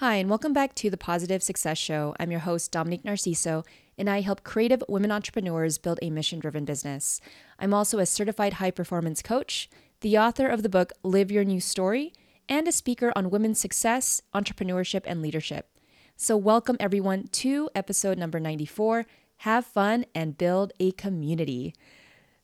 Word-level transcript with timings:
Hi, 0.00 0.16
and 0.16 0.28
welcome 0.28 0.52
back 0.52 0.74
to 0.74 0.90
the 0.90 0.98
Positive 0.98 1.42
Success 1.42 1.78
Show. 1.78 2.14
I'm 2.20 2.30
your 2.30 2.40
host, 2.40 2.70
Dominique 2.70 3.04
Narciso, 3.04 3.64
and 3.96 4.10
I 4.10 4.20
help 4.20 4.44
creative 4.44 4.84
women 4.90 5.10
entrepreneurs 5.10 5.78
build 5.78 5.98
a 6.02 6.10
mission 6.10 6.38
driven 6.38 6.66
business. 6.66 7.18
I'm 7.58 7.72
also 7.72 7.98
a 7.98 8.04
certified 8.04 8.52
high 8.52 8.72
performance 8.72 9.22
coach, 9.22 9.70
the 10.02 10.18
author 10.18 10.48
of 10.48 10.62
the 10.62 10.68
book 10.68 10.92
Live 11.02 11.30
Your 11.30 11.44
New 11.44 11.62
Story, 11.62 12.12
and 12.46 12.68
a 12.68 12.72
speaker 12.72 13.10
on 13.16 13.30
women's 13.30 13.58
success, 13.58 14.20
entrepreneurship, 14.34 15.00
and 15.06 15.22
leadership. 15.22 15.70
So, 16.14 16.36
welcome 16.36 16.76
everyone 16.78 17.28
to 17.28 17.70
episode 17.74 18.18
number 18.18 18.38
94 18.38 19.06
Have 19.38 19.64
Fun 19.64 20.04
and 20.14 20.36
Build 20.36 20.74
a 20.78 20.92
Community. 20.92 21.74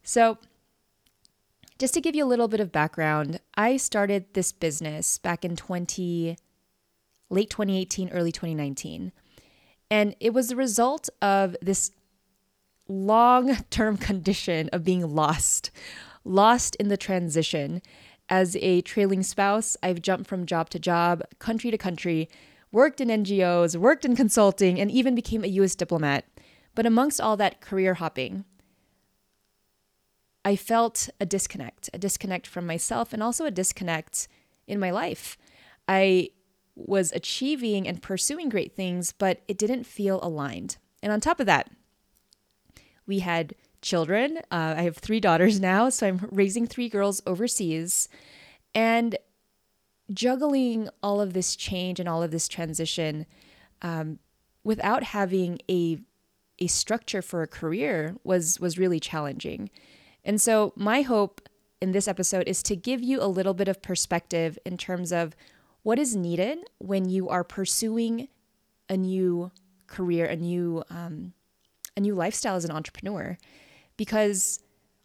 So, 0.03 0.39
just 1.79 1.93
to 1.93 2.00
give 2.00 2.14
you 2.14 2.25
a 2.25 2.32
little 2.32 2.48
bit 2.48 2.61
of 2.61 2.73
background, 2.73 3.41
I 3.57 3.77
started 3.77 4.32
this 4.32 4.53
business 4.53 5.19
back 5.19 5.45
in 5.45 5.55
20 5.55 6.39
late 7.33 7.51
2018, 7.51 8.11
early 8.11 8.30
2019. 8.30 9.13
And 9.90 10.14
it 10.21 10.32
was 10.32 10.49
the 10.49 10.57
result 10.57 11.09
of 11.21 11.57
this 11.61 11.90
long 12.89 13.57
term 13.71 13.96
condition 14.09 14.68
of 14.73 14.85
being 14.85 15.14
lost, 15.14 15.71
lost 16.25 16.76
in 16.76 16.89
the 16.89 16.96
transition. 16.96 17.82
As 18.29 18.57
a 18.57 18.81
trailing 18.82 19.23
spouse, 19.23 19.76
I've 19.82 20.00
jumped 20.00 20.29
from 20.29 20.46
job 20.46 20.71
to 20.71 20.79
job, 20.79 21.23
country 21.39 21.71
to 21.71 21.79
country, 21.79 22.29
worked 22.71 23.00
in 23.00 23.09
NGOs, 23.09 23.76
worked 23.76 24.04
in 24.04 24.17
consulting, 24.17 24.81
and 24.81 24.90
even 24.90 25.14
became 25.14 25.45
a 25.45 25.49
US 25.49 25.75
diplomat. 25.75 26.25
But 26.75 26.87
amongst 26.87 27.21
all 27.21 27.37
that 27.37 27.61
career 27.61 27.95
hopping, 27.95 28.45
I 30.45 30.57
felt 30.57 31.11
a 31.21 31.26
disconnect, 31.26 31.90
a 31.93 31.99
disconnect 31.99 32.47
from 32.47 32.67
myself, 32.67 33.12
and 33.12 33.23
also 33.23 33.45
a 33.45 33.51
disconnect 33.51 34.28
in 34.67 34.81
my 34.81 34.91
life. 34.91 35.37
I 35.87 36.31
was 36.75 37.12
achieving 37.12 37.86
and 37.86 38.03
pursuing 38.03 38.48
great 38.48 38.75
things, 38.75 39.12
but 39.12 39.42
it 39.48 39.58
didn't 39.58 39.84
feel 39.84 40.20
aligned. 40.22 40.78
And 41.03 41.12
on 41.12 41.20
top 41.20 41.41
of 41.41 41.47
that, 41.47 41.70
we 43.06 43.19
had 43.19 43.55
children. 43.83 44.39
Uh, 44.51 44.75
I 44.77 44.83
have 44.83 44.97
three 44.97 45.20
daughters 45.20 45.61
now, 45.61 45.89
so 45.89 46.06
I'm 46.06 46.28
raising 46.31 46.67
three 46.67 46.89
girls 46.89 47.20
overseas. 47.27 48.09
And 48.75 49.17
juggling 50.12 50.89
all 51.03 51.20
of 51.20 51.33
this 51.33 51.56
change 51.56 52.00
and 52.00 52.09
all 52.09 52.23
of 52.23 52.31
this 52.31 52.48
transition 52.48 53.27
um, 53.83 54.19
without 54.65 55.03
having 55.03 55.59
a 55.70 55.98
a 56.59 56.67
structure 56.69 57.23
for 57.23 57.43
a 57.43 57.48
career 57.48 58.15
was 58.23 58.61
was 58.61 58.78
really 58.78 59.00
challenging. 59.00 59.70
And 60.25 60.41
so 60.41 60.73
my 60.77 61.03
hope 61.03 61.48
in 61.81 61.91
this 61.91 62.06
episode 62.06 62.47
is 62.47 62.62
to 62.65 62.77
give 62.77 63.03
you 63.03 63.20
a 63.20 63.27
little 63.27 63.55
bit 63.55 63.67
of 63.67 63.83
perspective 63.83 64.59
in 64.65 64.77
terms 64.77 65.12
of 65.12 65.34
what 65.83 65.98
is 65.98 66.14
needed 66.14 66.58
when 66.78 67.08
you 67.08 67.28
are 67.28 67.44
pursuing 67.44 68.28
a 68.88 68.97
new 68.97 69.50
career, 69.86 70.27
a 70.27 70.36
new 70.36 70.83
um, 70.91 71.33
a 71.97 72.00
new 72.00 72.14
lifestyle 72.14 72.56
as 72.56 72.64
an 72.64 72.70
entrepreneur, 72.70 73.36
because 73.97 74.60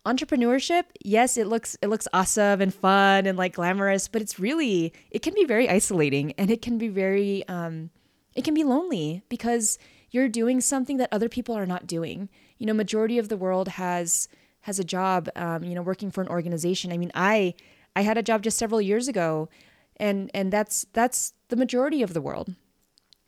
entrepreneurship, 0.06 0.84
yes, 1.04 1.38
it 1.38 1.48
looks 1.48 1.78
it 1.82 1.88
looks 1.88 2.08
awesome 2.14 2.62
and 2.62 2.74
fun 2.74 3.26
and 3.26 3.38
like 3.38 3.54
glamorous, 3.54 4.08
but 4.08 4.22
it's 4.22 4.40
really 4.40 4.94
it 5.12 5.22
can 5.22 5.34
be 5.34 5.46
very 5.46 5.70
isolating 5.70 6.32
and 6.34 6.50
it 6.50 6.62
can 6.62 6.78
be 6.78 6.88
very 6.88 7.48
um, 7.48 7.90
it 8.36 8.44
can 8.44 8.54
be 8.54 8.64
lonely 8.64 9.24
because 9.30 9.78
you're 10.12 10.30
doing 10.30 10.62
something 10.62 10.98
that 10.98 11.10
other 11.12 11.28
people 11.28 11.56
are 11.56 11.66
not 11.66 11.86
doing. 11.86 12.30
You 12.58 12.66
know, 12.66 12.74
majority 12.74 13.20
of 13.20 13.30
the 13.30 13.38
world 13.38 13.68
has 13.68 14.30
has 14.62 14.80
a 14.80 14.84
job, 14.84 15.30
um, 15.36 15.64
you 15.64 15.76
know, 15.76 15.82
working 15.82 16.12
for 16.12 16.22
an 16.22 16.28
organization. 16.30 16.92
I 16.92 16.98
mean, 16.98 17.12
I 17.14 17.56
I 17.96 18.02
had 18.02 18.18
a 18.18 18.24
job 18.24 18.44
just 18.44 18.58
several 18.58 18.80
years 18.80 19.08
ago 19.08 19.50
and 19.98 20.32
and 20.34 20.52
that's 20.52 20.86
that's 20.94 21.34
the 21.50 21.56
majority 21.56 22.02
of 22.02 22.14
the 22.14 22.22
world. 22.22 22.56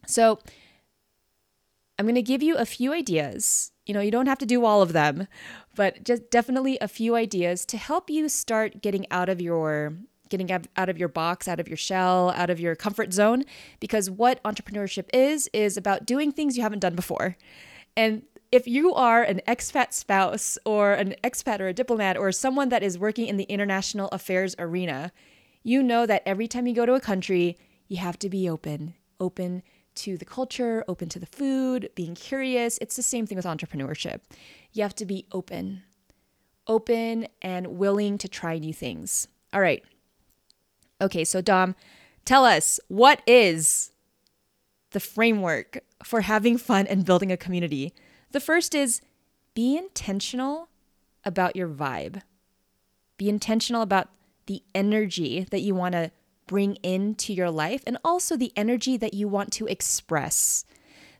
So 0.06 0.40
i'm 1.98 2.06
going 2.06 2.16
to 2.16 2.22
give 2.22 2.42
you 2.42 2.56
a 2.56 2.66
few 2.66 2.94
ideas. 2.94 3.72
You 3.86 3.94
know 3.94 4.02
you 4.02 4.12
don't 4.12 4.28
have 4.28 4.38
to 4.40 4.46
do 4.46 4.66
all 4.66 4.82
of 4.82 4.94
them 4.94 5.28
but 5.76 6.04
just 6.04 6.30
definitely 6.30 6.78
a 6.80 6.88
few 6.88 7.16
ideas 7.16 7.66
to 7.66 7.78
help 7.78 8.10
you 8.10 8.30
start 8.30 8.82
getting 8.82 9.06
out 9.12 9.30
of 9.30 9.42
your 9.42 9.94
getting 10.30 10.52
out 10.52 10.90
of 10.90 10.98
your 10.98 11.10
box 11.10 11.48
out 11.48 11.60
of 11.60 11.68
your 11.68 11.78
shell 11.78 12.32
out 12.36 12.50
of 12.50 12.60
your 12.60 12.76
comfort 12.76 13.12
zone 13.12 13.44
because 13.80 14.10
what 14.10 14.42
entrepreneurship 14.44 15.06
is 15.14 15.50
is 15.54 15.76
about 15.76 16.06
doing 16.06 16.32
things 16.32 16.56
you 16.56 16.64
haven't 16.64 16.80
done 16.80 16.96
before. 16.96 17.36
And 17.98 18.22
if 18.52 18.68
you 18.68 18.94
are 18.94 19.22
an 19.24 19.42
expat 19.48 19.94
spouse 19.94 20.58
or 20.66 20.94
an 20.94 21.16
expat 21.24 21.60
or 21.60 21.68
a 21.68 21.74
diplomat 21.74 22.18
or 22.18 22.32
someone 22.32 22.70
that 22.70 22.84
is 22.84 22.98
working 22.98 23.28
in 23.28 23.38
the 23.38 23.44
international 23.44 24.10
affairs 24.12 24.56
arena 24.58 25.12
you 25.64 25.84
know 25.84 26.06
that 26.06 26.24
every 26.26 26.48
time 26.48 26.68
you 26.68 26.74
go 26.74 26.86
to 26.86 26.94
a 26.94 27.02
country, 27.02 27.58
you 27.88 27.98
have 27.98 28.18
to 28.20 28.30
be 28.30 28.50
open, 28.50 28.96
open 29.20 29.64
to 29.96 30.18
the 30.18 30.26
culture, 30.26 30.84
open 30.88 31.10
to 31.10 31.20
the 31.20 31.26
food, 31.26 31.90
being 31.96 32.16
curious. 32.16 32.78
It's 32.82 32.96
the 32.96 33.04
same 33.04 33.28
thing 33.28 33.36
with 33.36 33.46
entrepreneurship. 33.46 34.22
You 34.72 34.84
have 34.84 34.96
to 34.96 35.06
be 35.06 35.26
open, 35.32 35.84
open 36.68 37.28
and 37.42 37.68
willing 37.68 38.18
to 38.20 38.28
try 38.28 38.58
new 38.58 38.74
things. 38.74 39.28
All 39.54 39.62
right. 39.62 39.84
Okay, 41.02 41.24
so 41.24 41.42
Dom, 41.42 41.76
tell 42.26 42.46
us 42.46 42.80
what 42.88 43.22
is 43.28 43.92
the 44.92 45.00
framework 45.00 45.80
for 46.04 46.22
having 46.22 46.58
fun 46.58 46.88
and 46.88 47.06
building 47.06 47.32
a 47.32 47.38
community? 47.38 47.94
The 48.32 48.40
first 48.40 48.76
is 48.76 49.02
be 49.54 49.78
intentional 49.78 50.70
about 51.26 51.56
your 51.56 51.68
vibe. 51.68 52.22
Be 53.18 53.28
intentional 53.28 53.82
about 53.82 54.10
the 54.50 54.64
energy 54.74 55.46
that 55.52 55.62
you 55.62 55.76
want 55.76 55.94
to 55.94 56.10
bring 56.48 56.76
into 56.78 57.32
your 57.32 57.52
life 57.52 57.84
and 57.86 58.00
also 58.04 58.36
the 58.36 58.52
energy 58.56 58.98
that 58.98 59.14
you 59.14 59.28
want 59.28 59.54
to 59.54 59.68
express. 59.68 60.66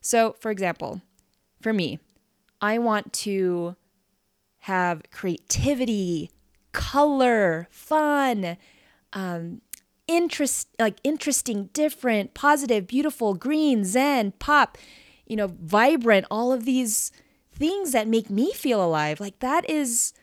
So, 0.02 0.36
for 0.40 0.50
example, 0.50 1.04
for 1.62 1.72
me, 1.72 2.00
I 2.60 2.80
want 2.80 3.14
to 3.14 3.76
have 4.62 5.04
creativity, 5.12 6.32
color, 6.72 7.68
fun, 7.70 8.58
um, 9.14 9.62
interest, 10.08 10.70
like 10.80 11.00
interesting, 11.04 11.70
different, 11.72 12.34
positive, 12.34 12.88
beautiful, 12.88 13.36
green, 13.36 13.86
zen, 13.86 14.32
pop, 14.40 14.76
you 15.28 15.36
know, 15.36 15.54
vibrant, 15.62 16.26
all 16.32 16.52
of 16.52 16.66
these 16.66 17.12
things 17.54 17.92
that 17.92 18.08
make 18.08 18.32
me 18.32 18.52
feel 18.54 18.84
alive. 18.84 19.20
Like 19.20 19.38
that 19.38 19.70
is 19.70 20.14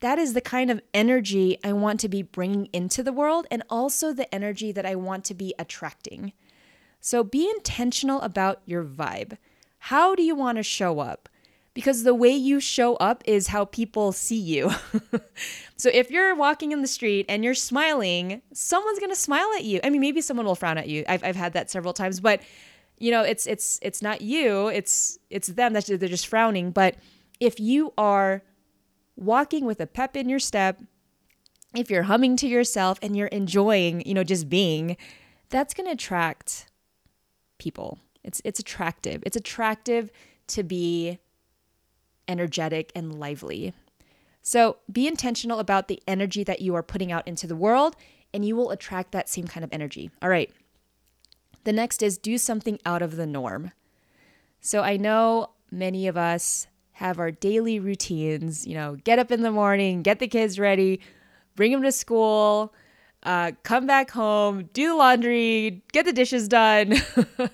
that 0.00 0.18
is 0.18 0.34
the 0.34 0.40
kind 0.40 0.70
of 0.70 0.80
energy 0.92 1.58
I 1.64 1.72
want 1.72 2.00
to 2.00 2.08
be 2.08 2.22
bringing 2.22 2.66
into 2.72 3.02
the 3.02 3.12
world 3.12 3.46
and 3.50 3.62
also 3.70 4.12
the 4.12 4.32
energy 4.34 4.72
that 4.72 4.86
I 4.86 4.94
want 4.94 5.24
to 5.26 5.34
be 5.34 5.54
attracting. 5.58 6.32
So 7.00 7.24
be 7.24 7.48
intentional 7.48 8.20
about 8.20 8.60
your 8.66 8.84
vibe. 8.84 9.38
How 9.78 10.14
do 10.14 10.22
you 10.22 10.34
want 10.34 10.56
to 10.58 10.62
show 10.62 11.00
up? 11.00 11.28
Because 11.72 12.04
the 12.04 12.14
way 12.14 12.30
you 12.30 12.58
show 12.58 12.96
up 12.96 13.22
is 13.26 13.48
how 13.48 13.66
people 13.66 14.10
see 14.10 14.38
you. 14.38 14.70
so 15.76 15.90
if 15.92 16.10
you're 16.10 16.34
walking 16.34 16.72
in 16.72 16.80
the 16.80 16.88
street 16.88 17.26
and 17.28 17.44
you're 17.44 17.54
smiling, 17.54 18.40
someone's 18.52 18.98
to 18.98 19.14
smile 19.14 19.50
at 19.56 19.64
you. 19.64 19.80
I 19.84 19.90
mean, 19.90 20.00
maybe 20.00 20.22
someone 20.22 20.46
will 20.46 20.54
frown 20.54 20.78
at 20.78 20.88
you. 20.88 21.04
I've, 21.06 21.22
I've 21.22 21.36
had 21.36 21.52
that 21.52 21.70
several 21.70 21.92
times, 21.92 22.18
but 22.18 22.40
you 22.98 23.10
know, 23.10 23.22
it's 23.22 23.46
it's 23.46 23.78
it's 23.82 24.00
not 24.00 24.22
you, 24.22 24.68
it's 24.68 25.18
it's 25.28 25.48
them 25.48 25.74
that 25.74 25.84
they're 25.86 26.08
just 26.08 26.26
frowning, 26.26 26.70
but 26.70 26.96
if 27.40 27.60
you 27.60 27.92
are 27.98 28.42
walking 29.16 29.64
with 29.64 29.80
a 29.80 29.86
pep 29.86 30.16
in 30.16 30.28
your 30.28 30.38
step, 30.38 30.80
if 31.74 31.90
you're 31.90 32.04
humming 32.04 32.36
to 32.36 32.46
yourself 32.46 32.98
and 33.02 33.16
you're 33.16 33.26
enjoying, 33.28 34.06
you 34.06 34.14
know, 34.14 34.24
just 34.24 34.48
being, 34.48 34.96
that's 35.50 35.74
going 35.74 35.86
to 35.86 35.92
attract 35.92 36.66
people. 37.58 37.98
It's 38.22 38.42
it's 38.44 38.58
attractive. 38.58 39.22
It's 39.24 39.36
attractive 39.36 40.10
to 40.48 40.62
be 40.62 41.18
energetic 42.28 42.92
and 42.94 43.18
lively. 43.18 43.72
So, 44.42 44.76
be 44.90 45.08
intentional 45.08 45.58
about 45.58 45.88
the 45.88 46.00
energy 46.06 46.44
that 46.44 46.60
you 46.60 46.74
are 46.74 46.82
putting 46.82 47.10
out 47.10 47.26
into 47.26 47.46
the 47.46 47.56
world 47.56 47.96
and 48.32 48.44
you 48.44 48.54
will 48.54 48.70
attract 48.70 49.12
that 49.12 49.28
same 49.28 49.46
kind 49.46 49.64
of 49.64 49.72
energy. 49.72 50.10
All 50.22 50.28
right. 50.28 50.52
The 51.64 51.72
next 51.72 52.02
is 52.02 52.16
do 52.16 52.38
something 52.38 52.78
out 52.86 53.02
of 53.02 53.16
the 53.16 53.26
norm. 53.26 53.72
So, 54.60 54.82
I 54.82 54.96
know 54.96 55.50
many 55.70 56.06
of 56.06 56.16
us 56.16 56.68
have 56.96 57.18
our 57.18 57.30
daily 57.30 57.78
routines, 57.78 58.66
you 58.66 58.72
know, 58.72 58.96
get 59.04 59.18
up 59.18 59.30
in 59.30 59.42
the 59.42 59.50
morning, 59.50 60.00
get 60.00 60.18
the 60.18 60.26
kids 60.26 60.58
ready, 60.58 60.98
bring 61.54 61.70
them 61.70 61.82
to 61.82 61.92
school, 61.92 62.72
uh, 63.22 63.52
come 63.64 63.86
back 63.86 64.10
home, 64.10 64.70
do 64.72 64.88
the 64.88 64.94
laundry, 64.94 65.82
get 65.92 66.06
the 66.06 66.12
dishes 66.12 66.48
done, 66.48 66.94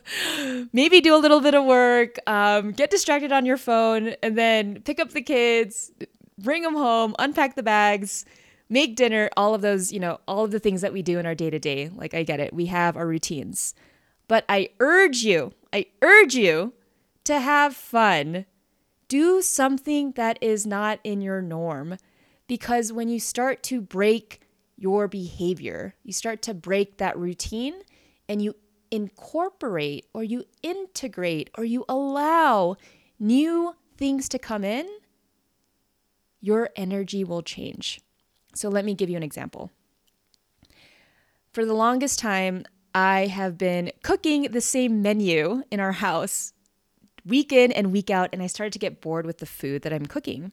maybe 0.73 1.01
do 1.01 1.13
a 1.13 1.19
little 1.19 1.41
bit 1.41 1.55
of 1.55 1.65
work, 1.65 2.21
um, 2.29 2.71
get 2.71 2.89
distracted 2.89 3.33
on 3.33 3.45
your 3.45 3.57
phone, 3.57 4.15
and 4.23 4.39
then 4.39 4.81
pick 4.83 5.01
up 5.01 5.11
the 5.11 5.21
kids, 5.21 5.91
bring 6.39 6.63
them 6.63 6.77
home, 6.77 7.13
unpack 7.19 7.57
the 7.57 7.65
bags, 7.65 8.25
make 8.69 8.95
dinner, 8.95 9.29
all 9.37 9.57
of 9.57 9.61
those, 9.61 9.93
you 9.93 9.99
know, 9.99 10.21
all 10.29 10.45
of 10.45 10.53
the 10.53 10.61
things 10.61 10.83
that 10.83 10.93
we 10.93 11.03
do 11.03 11.19
in 11.19 11.27
our 11.27 11.35
day 11.35 11.51
to 11.51 11.59
day. 11.59 11.91
Like, 11.93 12.15
I 12.15 12.23
get 12.23 12.39
it. 12.39 12.55
We 12.55 12.67
have 12.67 12.97
our 12.97 13.09
routines. 13.09 13.75
But 14.29 14.45
I 14.49 14.69
urge 14.79 15.25
you, 15.25 15.53
I 15.73 15.87
urge 16.01 16.37
you 16.37 16.75
to 17.25 17.41
have 17.41 17.75
fun 17.75 18.47
do 19.13 19.43
something 19.43 20.13
that 20.13 20.39
is 20.41 20.67
not 20.67 20.99
in 21.05 21.21
your 21.21 21.43
norm. 21.43 21.99
Because 22.47 22.95
when 22.95 23.11
you 23.11 23.21
start 23.21 23.63
to 23.65 23.83
break 23.83 24.41
your 24.79 25.07
behavior, 25.07 25.95
you 26.03 26.15
start 26.15 26.41
to 26.41 26.55
break 26.55 26.97
that 26.97 27.19
routine 27.19 27.75
and 28.27 28.41
you 28.41 28.57
incorporate 28.91 30.07
or 30.15 30.25
you 30.25 30.45
integrate 30.63 31.51
or 31.59 31.65
you 31.65 31.85
allow 31.91 32.77
new 33.19 33.77
things 33.99 34.31
to 34.31 34.39
come 34.39 34.65
in, 34.65 34.89
your 36.41 36.71
energy 36.75 37.23
will 37.23 37.43
change. 37.43 38.01
So 38.55 38.71
let 38.71 38.83
me 38.83 38.95
give 38.95 39.11
you 39.11 39.19
an 39.19 39.23
example. 39.23 39.71
For 41.53 41.67
the 41.67 41.75
longest 41.75 42.19
time, 42.19 42.65
I 42.95 43.27
have 43.27 43.59
been 43.59 43.93
cooking 44.03 44.45
the 44.53 44.63
same 44.63 45.03
menu 45.03 45.65
in 45.71 45.81
our 45.81 45.93
house 45.93 46.55
week 47.25 47.53
in 47.53 47.73
and 47.73 47.93
week 47.93 48.11
out, 48.11 48.31
and 48.33 48.43
I 48.43 48.47
started 48.47 48.73
to 48.73 48.79
get 48.79 49.01
bored 49.01 49.27
with 49.27 49.39
the 49.39 49.47
food 49.47 49.83
that 49.83 49.93
I'm 49.93 50.07
cooking. 50.07 50.53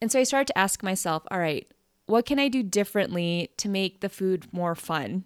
And 0.00 0.10
so 0.10 0.18
I 0.18 0.24
started 0.24 0.48
to 0.48 0.58
ask 0.58 0.82
myself, 0.82 1.22
all 1.30 1.38
right, 1.38 1.70
what 2.06 2.26
can 2.26 2.38
I 2.38 2.48
do 2.48 2.62
differently 2.62 3.50
to 3.58 3.68
make 3.68 4.00
the 4.00 4.08
food 4.08 4.46
more 4.52 4.74
fun? 4.74 5.24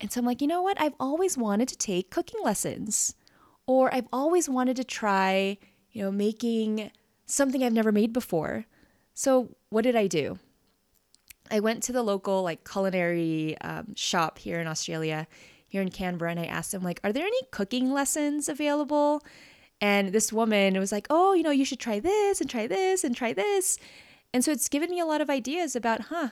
And 0.00 0.10
so 0.10 0.20
I'm 0.20 0.26
like, 0.26 0.40
you 0.40 0.46
know 0.46 0.62
what? 0.62 0.80
I've 0.80 0.94
always 0.98 1.36
wanted 1.36 1.68
to 1.68 1.76
take 1.76 2.10
cooking 2.10 2.40
lessons, 2.42 3.14
or 3.66 3.94
I've 3.94 4.08
always 4.12 4.48
wanted 4.48 4.76
to 4.76 4.84
try, 4.84 5.58
you 5.92 6.02
know, 6.02 6.10
making 6.10 6.90
something 7.26 7.62
I've 7.62 7.72
never 7.72 7.92
made 7.92 8.12
before. 8.12 8.66
So 9.14 9.56
what 9.70 9.82
did 9.82 9.96
I 9.96 10.06
do? 10.06 10.38
I 11.50 11.60
went 11.60 11.82
to 11.84 11.92
the 11.92 12.02
local 12.02 12.42
like 12.42 12.68
culinary 12.68 13.56
um, 13.60 13.94
shop 13.94 14.38
here 14.38 14.60
in 14.60 14.66
Australia, 14.66 15.26
here 15.66 15.82
in 15.82 15.90
Canberra, 15.90 16.30
and 16.30 16.40
I 16.40 16.46
asked 16.46 16.72
them 16.72 16.82
like, 16.82 17.00
"Are 17.04 17.12
there 17.12 17.26
any 17.26 17.42
cooking 17.50 17.92
lessons 17.92 18.48
available?" 18.48 19.22
And 19.80 20.12
this 20.12 20.32
woman 20.32 20.78
was 20.78 20.92
like, 20.92 21.06
"Oh, 21.10 21.34
you 21.34 21.42
know, 21.42 21.50
you 21.50 21.64
should 21.64 21.80
try 21.80 22.00
this 22.00 22.40
and 22.40 22.48
try 22.48 22.66
this 22.66 23.04
and 23.04 23.16
try 23.16 23.32
this." 23.32 23.78
And 24.32 24.44
so 24.44 24.52
it's 24.52 24.68
given 24.68 24.90
me 24.90 25.00
a 25.00 25.06
lot 25.06 25.20
of 25.20 25.30
ideas 25.30 25.76
about, 25.76 26.02
huh, 26.02 26.30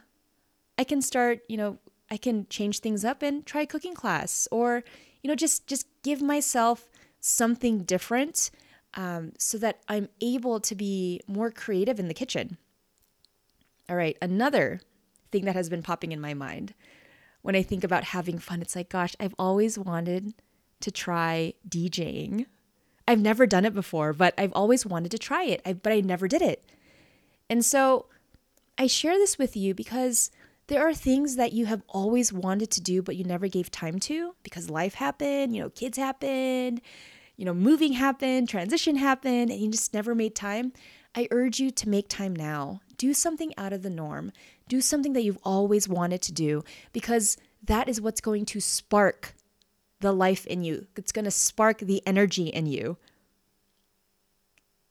I 0.78 0.84
can 0.84 1.00
start, 1.00 1.40
you 1.48 1.56
know, 1.56 1.78
I 2.10 2.16
can 2.16 2.46
change 2.48 2.80
things 2.80 3.04
up 3.04 3.22
and 3.22 3.46
try 3.46 3.62
a 3.62 3.66
cooking 3.66 3.94
class, 3.94 4.48
or 4.50 4.84
you 5.22 5.28
know, 5.28 5.34
just 5.34 5.66
just 5.66 5.86
give 6.02 6.20
myself 6.22 6.90
something 7.20 7.84
different 7.84 8.50
um, 8.94 9.32
so 9.38 9.58
that 9.58 9.80
I'm 9.88 10.08
able 10.20 10.60
to 10.60 10.74
be 10.74 11.20
more 11.26 11.50
creative 11.50 11.98
in 11.98 12.08
the 12.08 12.14
kitchen. 12.14 12.58
All 13.88 13.96
right, 13.96 14.16
another 14.22 14.80
thing 15.32 15.44
that 15.46 15.56
has 15.56 15.68
been 15.68 15.82
popping 15.82 16.12
in 16.12 16.20
my 16.20 16.34
mind 16.34 16.74
when 17.44 17.54
I 17.54 17.62
think 17.62 17.84
about 17.84 18.04
having 18.04 18.38
fun. 18.38 18.62
It's 18.62 18.74
like, 18.74 18.88
gosh, 18.88 19.14
I've 19.20 19.34
always 19.38 19.78
wanted 19.78 20.32
to 20.80 20.90
try 20.90 21.52
DJing. 21.68 22.46
I've 23.06 23.20
never 23.20 23.46
done 23.46 23.66
it 23.66 23.74
before, 23.74 24.14
but 24.14 24.32
I've 24.38 24.54
always 24.54 24.86
wanted 24.86 25.10
to 25.10 25.18
try 25.18 25.44
it, 25.44 25.60
I, 25.66 25.74
but 25.74 25.92
I 25.92 26.00
never 26.00 26.26
did 26.26 26.40
it. 26.40 26.64
And 27.50 27.62
so 27.62 28.06
I 28.78 28.86
share 28.86 29.18
this 29.18 29.36
with 29.36 29.58
you 29.58 29.74
because 29.74 30.30
there 30.68 30.88
are 30.88 30.94
things 30.94 31.36
that 31.36 31.52
you 31.52 31.66
have 31.66 31.82
always 31.86 32.32
wanted 32.32 32.70
to 32.70 32.80
do, 32.80 33.02
but 33.02 33.14
you 33.14 33.24
never 33.24 33.46
gave 33.46 33.70
time 33.70 33.98
to 33.98 34.34
because 34.42 34.70
life 34.70 34.94
happened, 34.94 35.54
you 35.54 35.60
know, 35.60 35.68
kids 35.68 35.98
happened, 35.98 36.80
you 37.36 37.44
know, 37.44 37.52
moving 37.52 37.92
happened, 37.92 38.48
transition 38.48 38.96
happened, 38.96 39.50
and 39.50 39.60
you 39.60 39.70
just 39.70 39.92
never 39.92 40.14
made 40.14 40.34
time. 40.34 40.72
I 41.14 41.28
urge 41.30 41.60
you 41.60 41.70
to 41.72 41.90
make 41.90 42.08
time 42.08 42.34
now. 42.34 42.80
Do 42.96 43.12
something 43.12 43.52
out 43.58 43.74
of 43.74 43.82
the 43.82 43.90
norm. 43.90 44.32
Do 44.68 44.80
something 44.80 45.12
that 45.12 45.22
you've 45.22 45.38
always 45.42 45.88
wanted 45.88 46.22
to 46.22 46.32
do 46.32 46.64
because 46.92 47.36
that 47.62 47.88
is 47.88 48.00
what's 48.00 48.20
going 48.20 48.46
to 48.46 48.60
spark 48.60 49.34
the 50.00 50.12
life 50.12 50.46
in 50.46 50.64
you. 50.64 50.86
It's 50.96 51.12
going 51.12 51.24
to 51.24 51.30
spark 51.30 51.78
the 51.78 52.02
energy 52.06 52.48
in 52.48 52.66
you. 52.66 52.98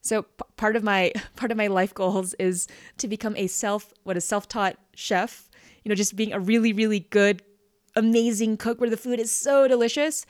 So 0.01 0.23
p- 0.23 0.43
part 0.57 0.75
of 0.75 0.83
my 0.83 1.13
part 1.35 1.51
of 1.51 1.57
my 1.57 1.67
life 1.67 1.93
goals 1.93 2.33
is 2.35 2.67
to 2.97 3.07
become 3.07 3.35
a 3.35 3.47
self 3.47 3.93
what 4.03 4.17
a 4.17 4.21
self-taught 4.21 4.77
chef. 4.93 5.49
You 5.83 5.89
know, 5.89 5.95
just 5.95 6.15
being 6.15 6.33
a 6.33 6.39
really 6.39 6.73
really 6.73 6.99
good 6.99 7.41
amazing 7.95 8.57
cook 8.57 8.79
where 8.81 8.89
the 8.89 8.97
food 8.97 9.19
is 9.19 9.31
so 9.31 9.67
delicious. 9.67 10.25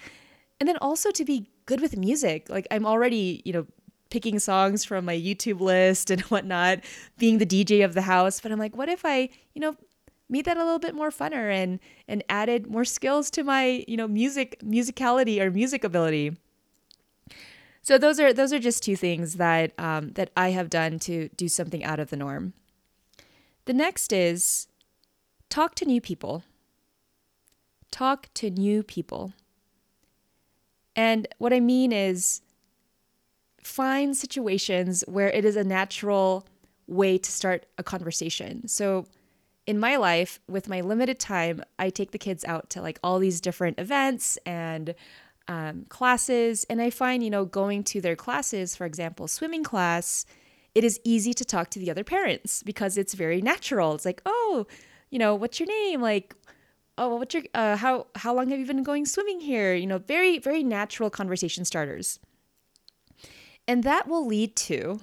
And 0.59 0.69
then 0.69 0.77
also 0.77 1.11
to 1.11 1.25
be 1.25 1.49
good 1.65 1.81
with 1.81 1.97
music. 1.97 2.49
Like 2.49 2.67
I'm 2.71 2.85
already, 2.85 3.41
you 3.45 3.53
know, 3.53 3.65
picking 4.13 4.37
songs 4.37 4.85
from 4.85 5.05
my 5.05 5.15
YouTube 5.15 5.59
list 5.59 6.11
and 6.11 6.21
whatnot, 6.33 6.81
being 7.17 7.39
the 7.39 7.45
DJ 7.47 7.83
of 7.83 7.95
the 7.95 8.03
house. 8.03 8.39
But 8.39 8.51
I'm 8.51 8.59
like, 8.59 8.77
what 8.77 8.87
if 8.87 9.03
I, 9.03 9.27
you 9.55 9.59
know, 9.59 9.75
made 10.29 10.45
that 10.45 10.55
a 10.55 10.63
little 10.63 10.79
bit 10.79 10.93
more 10.93 11.09
funner 11.09 11.51
and 11.51 11.79
and 12.07 12.23
added 12.29 12.67
more 12.67 12.85
skills 12.85 13.31
to 13.31 13.43
my, 13.43 13.83
you 13.87 13.97
know, 13.97 14.07
music 14.07 14.59
musicality 14.63 15.41
or 15.41 15.49
music 15.49 15.83
ability. 15.83 16.37
So 17.81 17.97
those 17.97 18.19
are 18.19 18.31
those 18.31 18.53
are 18.53 18.59
just 18.59 18.83
two 18.83 18.95
things 18.95 19.37
that 19.37 19.73
um, 19.79 20.11
that 20.11 20.29
I 20.37 20.51
have 20.51 20.69
done 20.69 20.99
to 20.99 21.29
do 21.29 21.47
something 21.47 21.83
out 21.83 21.99
of 21.99 22.11
the 22.11 22.15
norm. 22.15 22.53
The 23.65 23.73
next 23.73 24.13
is 24.13 24.67
talk 25.49 25.73
to 25.75 25.85
new 25.85 25.99
people. 25.99 26.43
Talk 27.89 28.29
to 28.35 28.51
new 28.51 28.83
people. 28.83 29.33
And 30.95 31.27
what 31.39 31.51
I 31.51 31.59
mean 31.59 31.91
is 31.91 32.42
find 33.63 34.15
situations 34.15 35.03
where 35.07 35.29
it 35.29 35.45
is 35.45 35.55
a 35.55 35.63
natural 35.63 36.45
way 36.87 37.17
to 37.17 37.31
start 37.31 37.65
a 37.77 37.83
conversation. 37.83 38.67
So, 38.67 39.05
in 39.65 39.79
my 39.79 39.95
life, 39.95 40.41
with 40.49 40.67
my 40.67 40.81
limited 40.81 41.19
time, 41.19 41.63
I 41.79 41.89
take 41.89 42.11
the 42.11 42.17
kids 42.17 42.43
out 42.43 42.69
to 42.71 42.81
like 42.81 42.99
all 43.01 43.17
these 43.19 43.39
different 43.39 43.79
events 43.79 44.37
and 44.45 44.93
um, 45.47 45.85
classes. 45.87 46.65
And 46.69 46.81
I 46.81 46.89
find, 46.89 47.23
you 47.23 47.29
know, 47.29 47.45
going 47.45 47.83
to 47.85 48.01
their 48.01 48.17
classes, 48.17 48.75
for 48.75 48.85
example, 48.85 49.27
swimming 49.27 49.63
class, 49.63 50.25
it 50.75 50.83
is 50.83 50.99
easy 51.03 51.33
to 51.35 51.45
talk 51.45 51.69
to 51.71 51.79
the 51.79 51.91
other 51.91 52.03
parents 52.03 52.63
because 52.63 52.97
it's 52.97 53.13
very 53.13 53.41
natural. 53.41 53.93
It's 53.95 54.05
like, 54.05 54.21
oh, 54.25 54.65
you 55.11 55.19
know, 55.19 55.35
what's 55.35 55.59
your 55.59 55.67
name? 55.67 56.01
Like, 56.01 56.35
oh, 56.97 57.15
what's 57.15 57.33
your, 57.33 57.43
uh, 57.53 57.77
how, 57.77 58.07
how 58.15 58.33
long 58.33 58.49
have 58.49 58.59
you 58.59 58.65
been 58.65 58.83
going 58.83 59.05
swimming 59.05 59.39
here? 59.39 59.75
You 59.75 59.87
know, 59.87 59.99
very, 59.99 60.39
very 60.39 60.63
natural 60.63 61.09
conversation 61.09 61.63
starters. 61.63 62.19
And 63.67 63.83
that 63.83 64.07
will 64.07 64.25
lead 64.25 64.55
to 64.57 64.99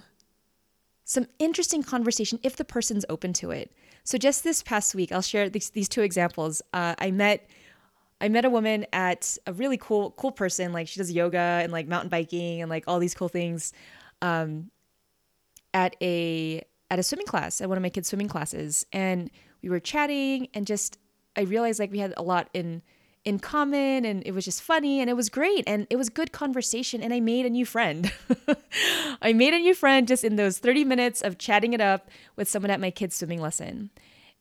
some 1.05 1.27
interesting 1.39 1.83
conversation 1.83 2.39
if 2.43 2.57
the 2.57 2.65
person's 2.65 3.05
open 3.09 3.33
to 3.35 3.51
it. 3.51 3.73
So 4.05 4.19
just 4.19 4.45
this 4.45 4.63
past 4.63 4.95
week, 4.95 5.13
I'll 5.13 5.23
share 5.23 5.49
these, 5.49 5.71
these 5.71 5.89
two 5.89 6.03
examples. 6.03 6.63
Uh, 6.73 6.95
I 6.99 7.11
met 7.11 7.49
I 8.23 8.29
met 8.29 8.45
a 8.45 8.51
woman 8.51 8.85
at 8.93 9.39
a 9.47 9.53
really 9.53 9.79
cool 9.79 10.11
cool 10.13 10.33
person. 10.33 10.73
Like 10.73 10.89
she 10.89 11.01
does 11.01 11.11
yoga 11.11 11.39
and 11.39 11.73
like 11.73 11.89
mountain 11.89 12.11
biking 12.11 12.61
and 12.61 12.69
like 12.69 12.85
all 12.87 12.99
these 12.99 13.15
cool 13.15 13.29
things. 13.29 13.73
Um, 14.21 14.71
at 15.73 15.97
a 16.03 16.63
at 16.91 16.99
a 16.99 17.03
swimming 17.03 17.27
class 17.27 17.61
at 17.61 17.69
one 17.69 17.79
of 17.79 17.83
my 17.83 17.89
kids' 17.89 18.09
swimming 18.09 18.29
classes, 18.29 18.85
and 18.93 19.31
we 19.63 19.69
were 19.69 19.81
chatting 19.81 20.49
and 20.53 20.67
just 20.67 20.99
I 21.37 21.43
realized 21.43 21.79
like 21.79 21.91
we 21.91 21.99
had 21.99 22.13
a 22.17 22.23
lot 22.23 22.51
in 22.53 22.83
in 23.25 23.39
common 23.39 24.05
and 24.05 24.23
it 24.25 24.33
was 24.33 24.45
just 24.45 24.63
funny 24.63 25.01
and 25.01 25.11
it 25.11 25.15
was 25.15 25.29
great 25.29 25.65
and 25.67 25.87
it 25.91 25.97
was 25.97 26.09
good 26.09 26.33
conversation 26.33 27.03
and 27.03 27.13
I 27.13 27.21
made 27.21 27.45
a 27.45 27.51
new 27.51 27.67
friend. 27.67 28.13
I 29.23 29.33
made 29.33 29.53
a 29.53 29.59
new 29.59 29.75
friend 29.75 30.09
just 30.09 30.25
in 30.25 30.37
those 30.37 30.59
30 30.59 30.85
minutes 30.85 31.21
of 31.21 31.37
chatting 31.37 31.73
it 31.73 31.81
up 31.81 32.09
with 32.37 32.49
someone 32.49 32.71
at 32.71 32.81
my 32.81 32.91
kids 32.91 33.17
swimming 33.17 33.41
lesson. 33.41 33.91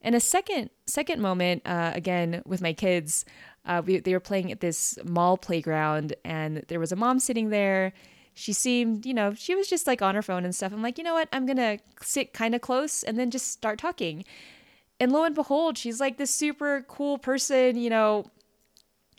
And 0.00 0.14
a 0.14 0.20
second 0.20 0.70
second 0.86 1.20
moment 1.20 1.62
uh, 1.66 1.92
again 1.94 2.42
with 2.46 2.62
my 2.62 2.72
kids, 2.72 3.26
uh, 3.66 3.82
we, 3.84 3.98
they 3.98 4.14
were 4.14 4.20
playing 4.20 4.50
at 4.50 4.60
this 4.60 4.98
mall 5.04 5.36
playground 5.36 6.14
and 6.24 6.64
there 6.68 6.80
was 6.80 6.90
a 6.90 6.96
mom 6.96 7.18
sitting 7.18 7.50
there. 7.50 7.92
She 8.32 8.54
seemed, 8.54 9.04
you 9.04 9.12
know, 9.12 9.34
she 9.34 9.54
was 9.54 9.68
just 9.68 9.86
like 9.86 10.00
on 10.00 10.14
her 10.14 10.22
phone 10.22 10.44
and 10.44 10.54
stuff. 10.54 10.72
I'm 10.72 10.82
like, 10.82 10.96
you 10.96 11.04
know 11.04 11.12
what? 11.12 11.28
I'm 11.32 11.46
to 11.46 11.78
sit 12.00 12.32
kind 12.32 12.54
of 12.54 12.62
close 12.62 13.02
and 13.02 13.18
then 13.18 13.30
just 13.30 13.48
start 13.48 13.78
talking. 13.78 14.24
And 14.98 15.12
lo 15.12 15.24
and 15.24 15.34
behold, 15.34 15.76
she's 15.76 16.00
like 16.00 16.16
this 16.16 16.34
super 16.34 16.84
cool 16.88 17.18
person, 17.18 17.76
you 17.76 17.90
know, 17.90 18.24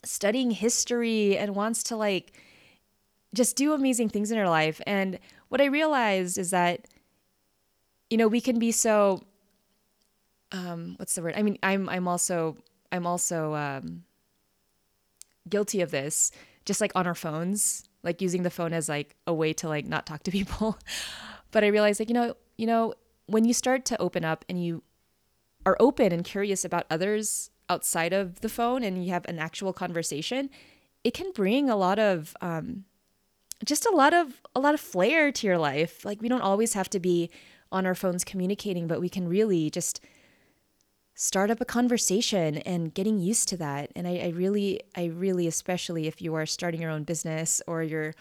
studying 0.03 0.51
history 0.51 1.38
and 1.38 1.55
wants 1.55 1.84
to 1.84 1.96
like 1.96 2.34
just 3.34 3.55
do 3.55 3.74
amazing 3.74 4.10
things 4.10 4.31
in 4.31 4.38
her 4.38 4.50
life. 4.50 4.81
And 4.86 5.20
what 5.50 5.62
I 5.62 5.65
realized 5.65 6.38
is 6.38 6.51
that, 6.51 6.88
you 8.10 8.17
know, 8.17 8.27
we 8.27 8.41
can 8.41 8.60
be 8.60 8.72
so 8.72 9.24
um 10.51 10.96
what's 10.98 11.15
the 11.15 11.22
word? 11.22 11.36
I 11.38 11.43
mean, 11.43 11.58
I'm 11.63 11.88
I'm 11.89 12.08
also 12.08 12.58
I'm 12.91 13.08
also 13.08 13.53
um 13.55 14.03
guilty 15.48 15.81
of 15.81 15.91
this, 15.91 16.31
just 16.65 16.81
like 16.81 16.91
on 16.96 17.08
our 17.08 17.15
phones, 17.15 17.88
like 18.03 18.22
using 18.22 18.43
the 18.43 18.50
phone 18.50 18.74
as 18.74 18.89
like 18.89 19.15
a 19.27 19.34
way 19.34 19.53
to 19.53 19.67
like 19.67 19.86
not 19.86 20.05
talk 20.05 20.24
to 20.24 20.31
people. 20.39 20.77
but 21.51 21.63
I 21.63 21.67
realized 21.67 22.00
like, 22.00 22.10
you 22.10 22.15
know, 22.15 22.36
you 22.58 22.67
know, 22.67 22.93
when 23.27 23.46
you 23.46 23.53
start 23.53 23.86
to 23.86 24.01
open 24.01 24.25
up 24.25 24.43
and 24.50 24.63
you 24.63 24.84
are 25.65 25.77
open 25.79 26.12
and 26.12 26.24
curious 26.25 26.65
about 26.65 26.86
others 26.89 27.50
outside 27.72 28.13
of 28.13 28.42
the 28.42 28.50
phone 28.50 28.84
and 28.84 29.04
you 29.04 29.12
have 29.12 29.25
an 29.28 29.40
actual 29.40 29.74
conversation, 29.74 30.50
it 31.04 31.13
can 31.13 31.32
bring 31.32 31.70
a 31.70 31.75
lot 31.75 32.00
of 32.00 32.36
um, 32.42 32.86
just 33.66 33.86
a 33.86 33.96
lot 34.01 34.13
of 34.13 34.42
a 34.56 34.60
lot 34.60 34.74
of 34.74 34.82
flair 34.82 35.32
to 35.32 35.48
your 35.48 35.58
life. 35.58 36.04
Like 36.04 36.22
we 36.22 36.30
don't 36.30 36.42
always 36.51 36.74
have 36.74 36.90
to 36.92 37.00
be 37.00 37.30
on 37.72 37.86
our 37.86 37.96
phones 37.96 38.24
communicating, 38.24 38.88
but 38.88 39.00
we 39.00 39.10
can 39.10 39.28
really 39.28 39.70
just 39.70 40.01
start 41.16 41.51
up 41.51 41.62
a 41.62 41.66
conversation 41.66 42.58
and 42.60 42.94
getting 42.94 43.20
used 43.20 43.48
to 43.50 43.58
that. 43.58 43.92
And 43.96 44.08
I, 44.08 44.18
I 44.18 44.30
really, 44.30 44.82
I 44.96 45.06
really, 45.06 45.48
especially 45.48 46.08
if 46.08 46.22
you 46.22 46.34
are 46.36 46.46
starting 46.46 46.82
your 46.82 46.92
own 46.92 47.04
business 47.04 47.62
or 47.68 47.84
you're, 47.84 48.13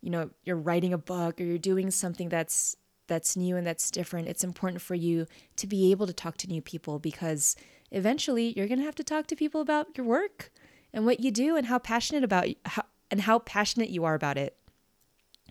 you 0.00 0.10
know, 0.10 0.30
you're 0.44 0.56
writing 0.56 0.92
a 0.92 0.98
book 0.98 1.40
or 1.40 1.44
you're 1.44 1.58
doing 1.58 1.90
something 1.90 2.28
that's 2.28 2.76
that's 3.06 3.36
new 3.36 3.56
and 3.56 3.66
that's 3.66 3.90
different, 3.90 4.28
it's 4.28 4.44
important 4.44 4.82
for 4.82 4.94
you 4.94 5.26
to 5.56 5.66
be 5.66 5.90
able 5.90 6.06
to 6.06 6.12
talk 6.12 6.36
to 6.36 6.46
new 6.46 6.60
people 6.60 6.98
because 6.98 7.56
eventually 7.90 8.52
you're 8.56 8.68
going 8.68 8.78
to 8.78 8.84
have 8.84 8.94
to 8.96 9.04
talk 9.04 9.26
to 9.28 9.36
people 9.36 9.60
about 9.60 9.96
your 9.96 10.06
work 10.06 10.50
and 10.92 11.04
what 11.04 11.20
you 11.20 11.30
do 11.30 11.56
and 11.56 11.66
how 11.66 11.78
passionate 11.78 12.24
about 12.24 12.46
how, 12.64 12.82
and 13.10 13.22
how 13.22 13.38
passionate 13.40 13.90
you 13.90 14.04
are 14.04 14.14
about 14.14 14.38
it. 14.38 14.56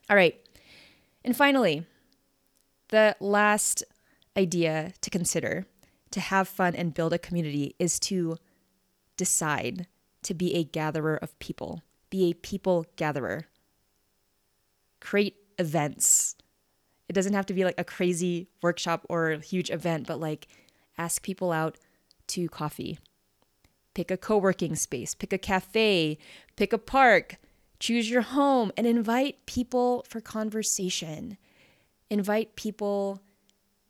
All 0.10 0.16
right. 0.16 0.36
And 1.24 1.36
finally, 1.36 1.86
the 2.90 3.16
last 3.20 3.84
idea 4.38 4.94
to 5.02 5.10
consider 5.10 5.66
to 6.12 6.20
have 6.20 6.48
fun 6.48 6.76
and 6.76 6.94
build 6.94 7.14
a 7.14 7.20
community 7.20 7.76
is 7.80 8.00
to 8.00 8.38
decide 9.18 9.88
to 10.24 10.34
be 10.34 10.54
a 10.56 10.64
gatherer 10.64 11.18
of 11.18 11.38
people, 11.40 11.82
be 12.10 12.30
a 12.30 12.34
people 12.34 12.86
gatherer. 12.96 13.46
Create 15.00 15.36
events. 15.58 16.36
It 17.10 17.14
doesn't 17.14 17.34
have 17.34 17.46
to 17.48 17.54
be 17.54 17.64
like 17.64 17.80
a 17.80 17.84
crazy 17.84 18.48
workshop 18.62 19.06
or 19.10 19.32
a 19.32 19.40
huge 19.40 19.70
event, 19.70 20.08
but 20.08 20.20
like 20.20 20.48
ask 20.98 21.22
people 21.22 21.52
out 21.52 21.78
to 22.28 22.50
coffee. 22.50 23.00
Pick 23.94 24.12
a 24.12 24.18
co 24.18 24.38
working 24.38 24.76
space, 24.76 25.16
pick 25.16 25.34
a 25.34 25.38
cafe, 25.38 26.18
pick 26.56 26.72
a 26.72 26.78
park, 26.78 27.38
choose 27.80 28.10
your 28.10 28.22
home, 28.22 28.72
and 28.78 28.86
invite 28.86 29.46
people 29.46 30.06
for 30.08 30.22
conversation. 30.22 31.38
Invite 32.10 32.56
people 32.56 33.22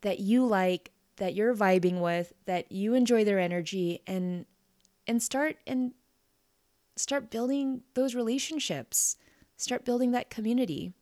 that 0.00 0.20
you 0.20 0.46
like, 0.46 0.90
that 1.16 1.34
you're 1.34 1.54
vibing 1.54 2.00
with, 2.00 2.32
that 2.46 2.72
you 2.72 2.94
enjoy 2.94 3.24
their 3.24 3.38
energy, 3.38 4.00
and 4.06 4.46
and 5.06 5.22
start 5.22 5.56
and 5.66 5.92
start 6.96 7.30
building 7.30 7.82
those 7.94 8.14
relationships. 8.14 9.16
Start 9.56 9.84
building 9.84 10.12
that 10.12 10.30
community. 10.30 10.92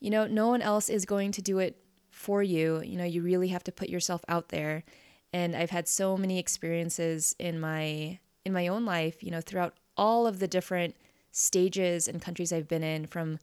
You 0.00 0.10
know, 0.10 0.26
no 0.26 0.48
one 0.48 0.62
else 0.62 0.88
is 0.88 1.04
going 1.04 1.32
to 1.32 1.42
do 1.42 1.58
it 1.58 1.76
for 2.10 2.42
you. 2.42 2.82
You 2.82 2.98
know, 2.98 3.04
you 3.04 3.22
really 3.22 3.48
have 3.48 3.64
to 3.64 3.72
put 3.72 3.88
yourself 3.88 4.24
out 4.28 4.48
there. 4.48 4.84
And 5.32 5.54
I've 5.54 5.70
had 5.70 5.88
so 5.88 6.16
many 6.16 6.38
experiences 6.38 7.34
in 7.38 7.60
my 7.60 8.18
in 8.44 8.52
my 8.52 8.68
own 8.68 8.84
life, 8.84 9.22
you 9.22 9.30
know, 9.30 9.40
throughout 9.40 9.74
all 9.96 10.26
of 10.26 10.38
the 10.38 10.48
different 10.48 10.96
stages 11.32 12.08
and 12.08 12.22
countries 12.22 12.52
I've 12.52 12.68
been 12.68 12.82
in 12.82 13.06
from 13.06 13.38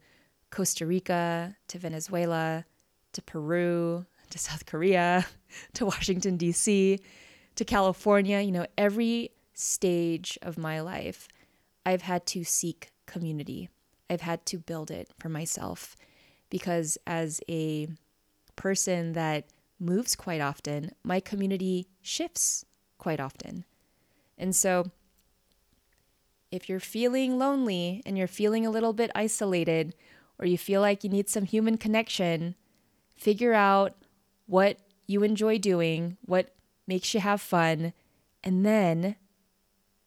Costa 0.50 0.86
Rica 0.86 1.56
to 1.68 1.78
Venezuela 1.78 2.64
to 3.12 3.22
Peru 3.22 4.04
to 4.30 4.38
South 4.38 4.66
Korea 4.66 5.26
to 5.74 5.86
Washington 5.86 6.36
D.C. 6.36 7.00
to 7.54 7.64
California, 7.64 8.40
you 8.40 8.52
know, 8.52 8.66
every 8.76 9.30
stage 9.54 10.38
of 10.42 10.58
my 10.58 10.80
life, 10.80 11.28
I've 11.84 12.02
had 12.02 12.26
to 12.26 12.44
seek 12.44 12.90
community. 13.06 13.68
I've 14.10 14.20
had 14.20 14.44
to 14.46 14.58
build 14.58 14.90
it 14.90 15.10
for 15.18 15.28
myself 15.28 15.96
because 16.50 16.98
as 17.06 17.40
a 17.48 17.88
person 18.54 19.12
that 19.12 19.46
moves 19.78 20.16
quite 20.16 20.40
often, 20.40 20.92
my 21.02 21.20
community 21.20 21.88
shifts 22.00 22.64
quite 22.98 23.20
often. 23.20 23.64
And 24.38 24.54
so, 24.54 24.90
if 26.50 26.68
you're 26.68 26.80
feeling 26.80 27.38
lonely 27.38 28.02
and 28.06 28.16
you're 28.16 28.26
feeling 28.26 28.64
a 28.66 28.70
little 28.70 28.92
bit 28.92 29.10
isolated, 29.14 29.94
or 30.38 30.46
you 30.46 30.58
feel 30.58 30.80
like 30.80 31.02
you 31.02 31.10
need 31.10 31.28
some 31.28 31.44
human 31.44 31.76
connection, 31.78 32.54
figure 33.16 33.54
out 33.54 33.94
what 34.46 34.78
you 35.06 35.22
enjoy 35.22 35.58
doing, 35.58 36.16
what 36.24 36.54
makes 36.86 37.14
you 37.14 37.20
have 37.20 37.40
fun, 37.40 37.92
and 38.44 38.64
then 38.64 39.16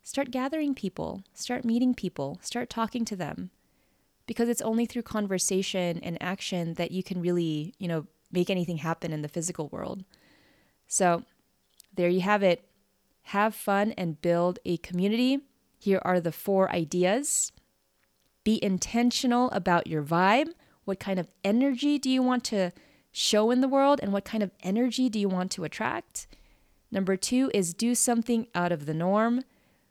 start 0.03 0.31
gathering 0.31 0.73
people, 0.73 1.23
start 1.33 1.65
meeting 1.65 1.93
people, 1.93 2.39
start 2.41 2.69
talking 2.69 3.05
to 3.05 3.15
them. 3.15 3.51
Because 4.25 4.47
it's 4.47 4.61
only 4.61 4.85
through 4.85 5.01
conversation 5.01 5.99
and 6.03 6.17
action 6.21 6.75
that 6.75 6.91
you 6.91 7.01
can 7.01 7.19
really, 7.19 7.73
you 7.79 7.87
know, 7.87 8.05
make 8.31 8.49
anything 8.49 8.77
happen 8.77 9.11
in 9.11 9.21
the 9.21 9.27
physical 9.27 9.69
world. 9.69 10.03
So, 10.87 11.23
there 11.93 12.09
you 12.09 12.21
have 12.21 12.43
it. 12.43 12.65
Have 13.23 13.53
fun 13.53 13.93
and 13.97 14.21
build 14.21 14.59
a 14.65 14.77
community. 14.77 15.39
Here 15.77 16.01
are 16.03 16.19
the 16.19 16.31
four 16.31 16.71
ideas. 16.71 17.51
Be 18.43 18.63
intentional 18.63 19.49
about 19.51 19.87
your 19.87 20.03
vibe. 20.03 20.49
What 20.85 20.99
kind 20.99 21.19
of 21.19 21.27
energy 21.43 21.99
do 21.99 22.09
you 22.09 22.23
want 22.23 22.43
to 22.45 22.71
show 23.11 23.51
in 23.51 23.61
the 23.61 23.67
world 23.67 23.99
and 24.01 24.13
what 24.13 24.25
kind 24.25 24.43
of 24.43 24.51
energy 24.63 25.09
do 25.09 25.19
you 25.19 25.29
want 25.29 25.51
to 25.51 25.63
attract? 25.63 26.27
Number 26.91 27.15
two 27.15 27.51
is 27.53 27.73
do 27.73 27.93
something 27.93 28.47
out 28.55 28.71
of 28.71 28.85
the 28.85 28.93
norm. 28.93 29.43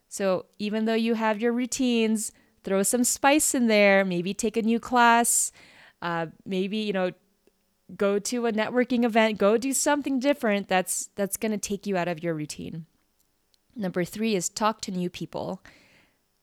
So 0.08 0.46
even 0.58 0.86
though 0.86 0.94
you 0.94 1.14
have 1.14 1.40
your 1.40 1.52
routines, 1.52 2.32
throw 2.64 2.82
some 2.82 3.04
spice 3.04 3.54
in 3.54 3.66
there, 3.66 4.04
maybe 4.04 4.34
take 4.34 4.56
a 4.56 4.62
new 4.62 4.80
class, 4.80 5.52
uh, 6.02 6.26
maybe, 6.44 6.78
you 6.78 6.92
know, 6.92 7.12
go 7.96 8.18
to 8.18 8.46
a 8.46 8.52
networking 8.52 9.04
event, 9.04 9.38
go 9.38 9.56
do 9.56 9.72
something 9.72 10.18
different 10.18 10.68
that's 10.68 11.08
that's 11.14 11.36
going 11.36 11.52
to 11.52 11.58
take 11.58 11.86
you 11.86 11.96
out 11.96 12.08
of 12.08 12.22
your 12.22 12.34
routine. 12.34 12.86
Number 13.74 14.04
3 14.04 14.34
is 14.34 14.48
talk 14.48 14.80
to 14.82 14.90
new 14.90 15.08
people. 15.08 15.62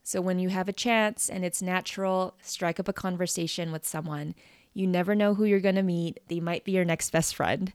So 0.04 0.22
when 0.22 0.40
you 0.40 0.50
have 0.50 0.70
a 0.70 0.74
chance 0.74 1.30
and 1.30 1.44
it's 1.44 1.62
natural, 1.62 2.38
strike 2.42 2.80
up 2.80 2.88
a 2.88 2.94
conversation 2.94 3.72
with 3.72 3.86
someone. 3.86 4.36
You 4.74 4.88
never 4.88 5.16
know 5.16 5.34
who 5.34 5.46
you're 5.46 5.60
going 5.60 5.76
to 5.76 5.84
meet. 5.84 6.20
They 6.28 6.40
might 6.40 6.64
be 6.64 6.74
your 6.74 6.86
next 6.86 7.10
best 7.10 7.36
friend. 7.36 7.74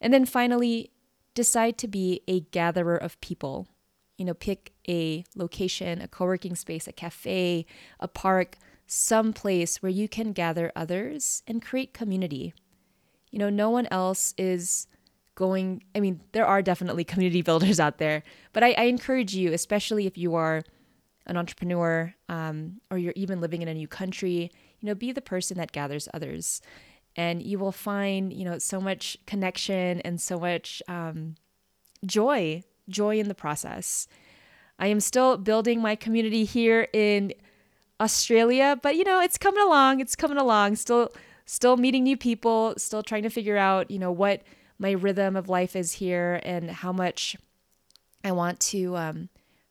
And 0.00 0.12
then 0.12 0.26
finally, 0.26 0.90
decide 1.34 1.78
to 1.78 1.88
be 1.88 2.22
a 2.28 2.40
gatherer 2.40 2.96
of 2.96 3.20
people. 3.20 3.66
You 4.18 4.26
know, 4.26 4.34
pick 4.34 4.72
a 4.88 5.24
location, 5.34 6.00
a 6.00 6.08
co 6.08 6.24
working 6.24 6.54
space, 6.54 6.86
a 6.86 6.92
cafe, 6.92 7.66
a 7.98 8.08
park, 8.08 8.56
some 8.86 9.32
place 9.32 9.82
where 9.82 9.90
you 9.90 10.08
can 10.08 10.32
gather 10.32 10.70
others 10.76 11.42
and 11.46 11.62
create 11.62 11.94
community. 11.94 12.52
You 13.34 13.40
know, 13.40 13.50
no 13.50 13.68
one 13.68 13.88
else 13.90 14.32
is 14.38 14.86
going, 15.34 15.82
I 15.92 15.98
mean, 15.98 16.20
there 16.30 16.46
are 16.46 16.62
definitely 16.62 17.02
community 17.12 17.42
builders 17.42 17.80
out 17.80 17.98
there, 17.98 18.22
but 18.52 18.62
I, 18.62 18.74
I 18.78 18.82
encourage 18.84 19.34
you, 19.34 19.52
especially 19.52 20.06
if 20.06 20.16
you 20.16 20.36
are 20.36 20.62
an 21.26 21.36
entrepreneur 21.36 22.14
um, 22.28 22.80
or 22.92 22.98
you're 22.98 23.12
even 23.16 23.40
living 23.40 23.60
in 23.60 23.66
a 23.66 23.74
new 23.74 23.88
country, 23.88 24.52
you 24.78 24.86
know, 24.86 24.94
be 24.94 25.10
the 25.10 25.20
person 25.20 25.58
that 25.58 25.72
gathers 25.72 26.08
others. 26.14 26.62
And 27.16 27.42
you 27.42 27.58
will 27.58 27.72
find, 27.72 28.32
you 28.32 28.44
know, 28.44 28.60
so 28.60 28.80
much 28.80 29.18
connection 29.26 30.00
and 30.02 30.20
so 30.20 30.38
much 30.38 30.80
um, 30.86 31.34
joy, 32.06 32.62
joy 32.88 33.18
in 33.18 33.26
the 33.26 33.34
process. 33.34 34.06
I 34.78 34.86
am 34.86 35.00
still 35.00 35.38
building 35.38 35.82
my 35.82 35.96
community 35.96 36.44
here 36.44 36.86
in 36.92 37.32
Australia, 38.00 38.78
but 38.80 38.94
you 38.94 39.02
know, 39.02 39.20
it's 39.20 39.38
coming 39.38 39.64
along. 39.64 39.98
It's 39.98 40.14
coming 40.14 40.38
along. 40.38 40.76
Still, 40.76 41.10
still 41.46 41.76
meeting 41.76 42.04
new 42.04 42.16
people. 42.16 42.74
Still 42.76 43.02
trying 43.02 43.22
to 43.22 43.30
figure 43.30 43.56
out, 43.56 43.90
you 43.90 43.98
know, 43.98 44.12
what 44.12 44.42
my 44.78 44.92
rhythm 44.92 45.36
of 45.36 45.48
life 45.48 45.76
is 45.76 45.92
here 45.92 46.40
and 46.42 46.70
how 46.70 46.92
much 46.92 47.36
I 48.22 48.32
want 48.32 48.60
to, 48.60 48.96
um, 48.96 49.28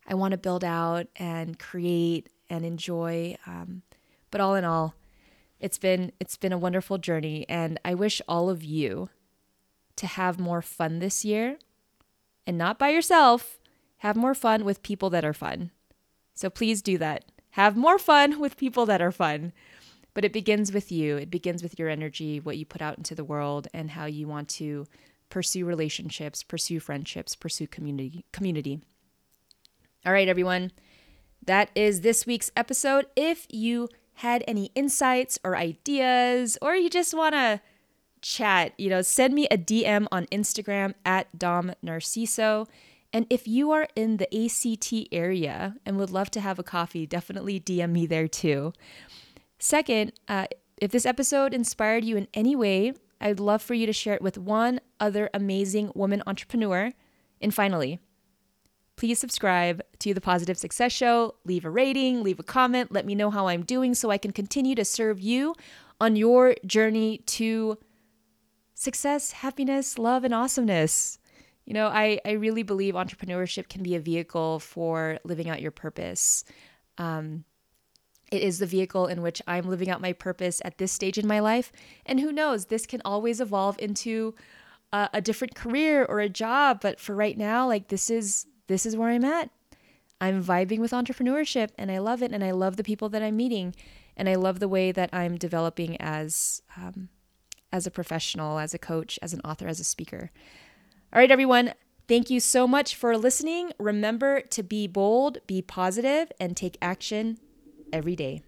I 0.08 0.14
want 0.16 0.32
to 0.32 0.38
build 0.38 0.64
out 0.64 1.08
and 1.16 1.58
create 1.58 2.30
and 2.50 2.66
enjoy. 2.66 3.36
Um, 3.46 3.82
but 4.32 4.42
all 4.42 4.56
in 4.56 4.66
all, 4.66 4.96
it's 5.60 5.78
been 5.78 6.12
it's 6.20 6.36
been 6.36 6.52
a 6.52 6.58
wonderful 6.58 6.98
journey 6.98 7.46
and 7.48 7.80
I 7.86 7.94
wish 7.94 8.22
all 8.28 8.50
of 8.50 8.64
you 8.64 9.10
to 9.96 10.08
have 10.08 10.40
more 10.40 10.62
fun 10.62 11.00
this 11.00 11.24
year 11.24 11.58
and 12.46 12.58
not 12.58 12.78
by 12.78 12.90
yourself. 12.90 13.60
Have 13.98 14.18
more 14.18 14.36
fun 14.36 14.66
with 14.66 14.84
people 14.84 15.10
that 15.12 15.24
are 15.24 15.34
fun. 15.34 15.72
So 16.34 16.50
please 16.50 16.82
do 16.82 16.98
that. 16.98 17.26
Have 17.52 17.78
more 17.78 17.98
fun 17.98 18.40
with 18.40 18.58
people 18.58 18.86
that 18.88 19.02
are 19.02 19.12
fun. 19.12 19.54
But 20.14 20.26
it 20.26 20.34
begins 20.34 20.72
with 20.72 20.92
you. 20.92 21.18
It 21.18 21.32
begins 21.32 21.64
with 21.64 21.80
your 21.80 21.90
energy, 21.90 22.40
what 22.40 22.58
you 22.58 22.66
put 22.66 22.82
out 22.82 22.98
into 22.98 23.16
the 23.16 23.24
world 23.24 23.68
and 23.74 23.92
how 23.92 24.06
you 24.06 24.28
want 24.28 24.48
to 24.50 24.86
pursue 25.30 25.66
relationships, 25.66 26.44
pursue 26.44 26.80
friendships, 26.80 27.36
pursue 27.36 27.68
community 27.68 28.26
community. 28.32 28.82
All 30.06 30.14
right, 30.14 30.28
everyone. 30.28 30.72
That 31.46 31.70
is 31.76 32.02
this 32.02 32.26
week's 32.26 32.52
episode. 32.56 33.08
If 33.16 33.48
you 33.50 33.90
had 34.16 34.44
any 34.48 34.72
insights 34.76 35.40
or 35.44 35.56
ideas, 35.56 36.58
or 36.62 36.76
you 36.76 36.90
just 36.90 37.14
want 37.14 37.34
to 37.34 37.62
chat, 38.22 38.74
you 38.78 38.90
know, 38.90 39.02
send 39.02 39.34
me 39.34 39.48
a 39.50 39.58
DM 39.58 40.08
on 40.12 40.26
Instagram 40.28 40.94
at 41.06 41.38
Dom 41.38 41.74
Narciso. 41.84 42.68
And 43.12 43.28
if 43.30 43.48
you 43.48 43.72
are 43.72 43.88
in 43.96 44.18
the 44.18 44.46
ACT 44.46 45.10
area 45.12 45.76
and 45.86 45.98
would 45.98 46.10
love 46.10 46.32
to 46.32 46.42
have 46.42 46.58
a 46.58 46.64
coffee, 46.64 47.06
definitely 47.06 47.60
DM 47.60 47.92
me 47.92 48.06
there 48.06 48.28
too. 48.28 48.74
Second, 49.64 50.12
uh, 50.28 50.48
if 50.76 50.92
this 50.92 51.06
episode 51.06 51.54
inspired 51.54 52.04
you 52.04 52.18
in 52.18 52.28
any 52.34 52.54
way, 52.54 52.92
I'd 53.22 53.40
love 53.40 53.62
for 53.62 53.74
you 53.74 53.86
to 53.86 53.94
share 53.94 54.14
it 54.14 54.22
with 54.22 54.38
one 54.38 54.82
other 55.00 55.30
amazing 55.34 55.94
woman 55.96 56.22
entrepreneur. 56.28 56.92
And 57.40 57.54
finally, 57.54 58.02
Please 58.96 59.18
subscribe 59.18 59.82
to 60.00 60.14
the 60.14 60.22
Positive 60.22 60.58
Success 60.58 60.92
Show, 60.92 61.36
leave 61.46 61.66
a 61.66 61.70
rating, 61.70 62.24
leave 62.24 62.40
a 62.40 62.44
comment, 62.44 62.92
let 62.92 63.08
me 63.08 63.16
know 63.16 63.32
how 63.32 63.48
I'm 63.48 63.64
doing 63.64 63.96
so 63.96 64.12
I 64.12 64.20
can 64.20 64.32
continue 64.32 64.76
to 64.76 64.86
serve 64.86 65.20
you 65.20 65.56
on 66.00 66.16
your 66.16 66.56
journey 66.66 67.18
to 67.26 67.80
success, 68.76 69.32
happiness, 69.32 69.98
love, 69.98 70.24
and 70.24 70.34
awesomeness. 70.34 71.18
You 71.66 71.74
know, 71.74 71.88
I, 71.88 72.20
I 72.24 72.34
really 72.34 72.62
believe 72.62 72.94
entrepreneurship 72.94 73.68
can 73.68 73.82
be 73.82 73.96
a 73.96 74.00
vehicle 74.00 74.60
for 74.60 75.18
living 75.24 75.50
out 75.50 75.62
your 75.62 75.72
purpose. 75.72 76.44
Um, 77.00 77.46
it 78.34 78.42
is 78.42 78.58
the 78.58 78.66
vehicle 78.66 79.06
in 79.06 79.22
which 79.22 79.44
I'm 79.48 79.70
living 79.70 79.92
out 79.92 80.02
my 80.02 80.12
purpose 80.12 80.60
at 80.66 80.80
this 80.80 80.92
stage 80.92 81.20
in 81.20 81.28
my 81.28 81.40
life. 81.40 81.72
And 82.04 82.20
who 82.20 82.32
knows, 82.32 82.66
this 82.66 82.88
can 82.88 83.00
always 83.06 83.40
evolve 83.40 83.78
into 83.78 84.34
a, 84.92 85.08
a 85.14 85.22
different 85.22 85.54
career 85.54 86.04
or 86.04 86.20
a 86.20 86.30
job. 86.30 86.80
But 86.82 87.00
for 87.00 87.14
right 87.14 87.38
now, 87.38 87.68
like 87.68 87.90
this 87.90 88.10
is 88.10 88.48
this 88.66 88.88
is 88.88 88.98
where 88.98 89.10
I'm 89.10 89.24
at. 89.24 89.52
I'm 90.20 90.44
vibing 90.44 90.80
with 90.80 90.92
entrepreneurship 90.92 91.70
and 91.78 91.92
I 91.92 92.00
love 92.00 92.24
it. 92.24 92.32
And 92.32 92.44
I 92.44 92.52
love 92.52 92.76
the 92.76 92.84
people 92.84 93.08
that 93.10 93.22
I'm 93.22 93.38
meeting. 93.38 93.76
And 94.18 94.28
I 94.28 94.34
love 94.34 94.60
the 94.60 94.68
way 94.68 94.92
that 94.92 95.12
I'm 95.14 95.38
developing 95.38 95.96
as, 96.00 96.64
um, 96.76 97.10
as 97.72 97.86
a 97.86 97.92
professional, 97.92 98.58
as 98.58 98.74
a 98.74 98.80
coach, 98.80 99.20
as 99.22 99.34
an 99.34 99.42
author, 99.42 99.68
as 99.68 99.80
a 99.80 99.84
speaker. 99.84 100.32
All 101.12 101.20
right, 101.20 101.32
everyone. 101.32 101.74
Thank 102.08 102.32
you 102.32 102.40
so 102.40 102.68
much 102.68 102.96
for 102.96 103.16
listening. 103.16 103.74
Remember 103.78 104.42
to 104.42 104.64
be 104.64 104.88
bold, 104.88 105.38
be 105.46 105.62
positive, 105.62 106.32
and 106.40 106.58
take 106.58 106.78
action 106.82 107.38
every 107.94 108.16
day. 108.16 108.44